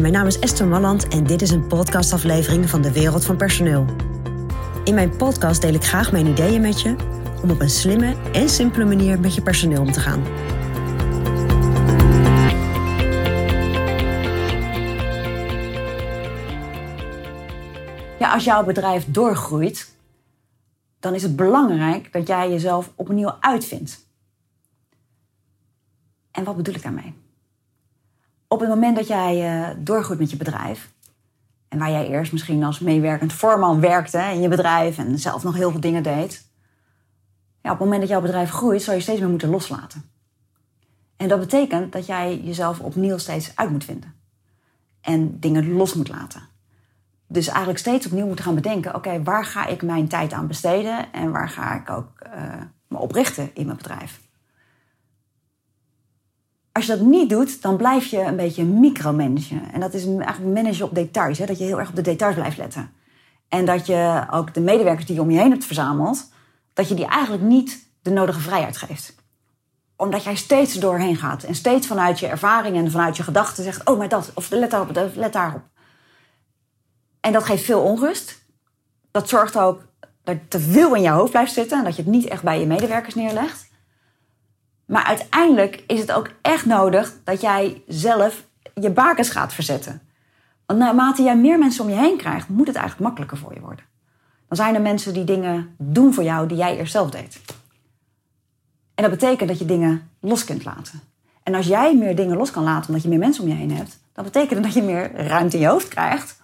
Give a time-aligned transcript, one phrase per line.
[0.00, 3.84] Mijn naam is Esther Malland en dit is een podcastaflevering van de Wereld van Personeel.
[4.84, 6.96] In mijn podcast deel ik graag mijn ideeën met je
[7.42, 10.22] om op een slimme en simpele manier met je personeel om te gaan.
[18.18, 19.94] Ja, als jouw bedrijf doorgroeit,
[21.00, 24.06] dan is het belangrijk dat jij jezelf opnieuw uitvindt.
[26.30, 27.14] En wat bedoel ik daarmee?
[28.52, 30.92] Op het moment dat jij uh, doorgroeit met je bedrijf,
[31.68, 35.54] en waar jij eerst misschien als meewerkend voorman werkte in je bedrijf en zelf nog
[35.54, 36.48] heel veel dingen deed,
[37.62, 40.10] ja, op het moment dat jouw bedrijf groeit, zal je steeds meer moeten loslaten.
[41.16, 44.14] En dat betekent dat jij jezelf opnieuw steeds uit moet vinden.
[45.00, 46.42] En dingen los moet laten.
[47.26, 51.12] Dus eigenlijk steeds opnieuw moeten gaan bedenken: oké, waar ga ik mijn tijd aan besteden
[51.12, 52.54] en waar ga ik ook uh,
[52.88, 54.20] me oprichten in mijn bedrijf?
[56.72, 59.72] Als je dat niet doet, dan blijf je een beetje micromanagen.
[59.72, 61.38] En dat is eigenlijk managen op details.
[61.38, 61.46] Hè?
[61.46, 62.92] Dat je heel erg op de details blijft letten.
[63.48, 66.30] En dat je ook de medewerkers die je om je heen hebt verzameld,
[66.72, 69.14] dat je die eigenlijk niet de nodige vrijheid geeft.
[69.96, 73.88] Omdat jij steeds doorheen gaat en steeds vanuit je ervaring en vanuit je gedachten zegt:
[73.88, 75.62] Oh, maar dat, of let daarop, let daarop.
[77.20, 78.44] En dat geeft veel onrust.
[79.10, 79.82] Dat zorgt ook
[80.24, 82.60] dat te veel in je hoofd blijft zitten en dat je het niet echt bij
[82.60, 83.70] je medewerkers neerlegt.
[84.92, 90.02] Maar uiteindelijk is het ook echt nodig dat jij zelf je bakens gaat verzetten.
[90.66, 93.60] Want naarmate jij meer mensen om je heen krijgt, moet het eigenlijk makkelijker voor je
[93.60, 93.84] worden.
[94.48, 97.40] Dan zijn er mensen die dingen doen voor jou die jij eerst zelf deed.
[98.94, 101.00] En dat betekent dat je dingen los kunt laten.
[101.42, 103.76] En als jij meer dingen los kan laten omdat je meer mensen om je heen
[103.76, 106.40] hebt, dan betekent dat je meer ruimte in je hoofd krijgt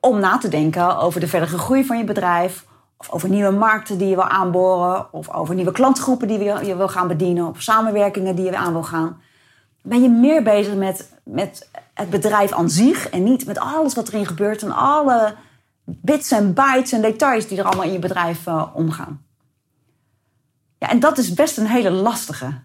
[0.00, 2.64] om na te denken over de verdere groei van je bedrijf,
[2.96, 6.88] of over nieuwe markten die je wil aanboren, of over nieuwe klantgroepen die je wil
[6.88, 9.20] gaan bedienen, of samenwerkingen die je aan wil gaan.
[9.82, 14.08] Ben je meer bezig met, met het bedrijf aan zich en niet met alles wat
[14.08, 15.34] erin gebeurt en alle
[15.84, 19.24] bits en bytes en details die er allemaal in je bedrijf uh, omgaan.
[20.78, 22.62] Ja, en dat is best een hele lastige.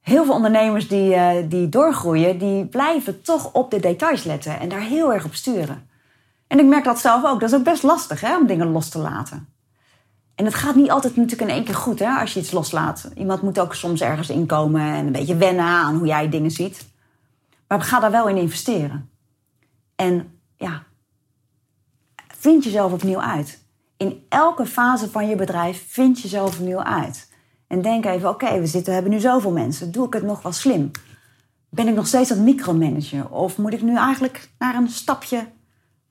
[0.00, 4.68] Heel veel ondernemers die, uh, die doorgroeien, die blijven toch op de details letten en
[4.68, 5.88] daar heel erg op sturen.
[6.46, 7.40] En ik merk dat zelf ook.
[7.40, 9.48] Dat is ook best lastig hè, om dingen los te laten.
[10.38, 13.10] En het gaat niet altijd natuurlijk in één keer goed hè, als je iets loslaat.
[13.14, 16.88] Iemand moet ook soms ergens inkomen en een beetje wennen aan hoe jij dingen ziet.
[17.68, 19.10] Maar ga daar wel in investeren.
[19.96, 20.82] En ja,
[22.36, 23.62] vind jezelf opnieuw uit.
[23.96, 27.28] In elke fase van je bedrijf vind jezelf opnieuw uit.
[27.66, 29.92] En denk even, oké, we zitten, we hebben nu zoveel mensen.
[29.92, 30.90] Doe ik het nog wel slim?
[31.68, 33.30] Ben ik nog steeds aan het micromanagen?
[33.30, 35.48] Of moet ik nu eigenlijk naar een stapje,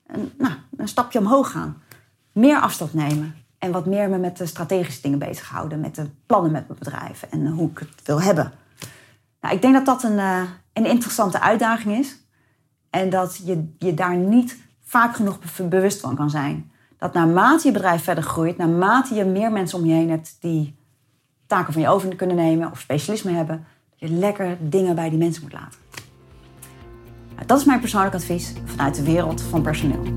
[0.08, 1.82] een, nou, een stapje omhoog gaan?
[2.32, 3.46] Meer afstand nemen.
[3.60, 5.80] En wat meer me met de strategische dingen bezighouden.
[5.80, 8.52] Met de plannen met mijn bedrijf en hoe ik het wil hebben.
[9.42, 10.42] Nou, ik denk dat dat een, uh,
[10.74, 12.18] een interessante uitdaging is.
[12.90, 16.72] En dat je je daar niet vaak genoeg bewust van kan zijn.
[16.98, 20.76] Dat naarmate je bedrijf verder groeit, naarmate je meer mensen om je heen hebt die
[21.48, 25.20] taken van je over kunnen nemen of specialisme hebben, dat je lekker dingen bij die
[25.20, 25.80] mensen moet laten.
[27.36, 30.17] Nou, dat is mijn persoonlijk advies vanuit de wereld van personeel.